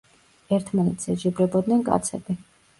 ერთმანეთს 0.57 1.13
ეჯიბრებოდნენ 1.15 1.87
კაცები. 1.93 2.41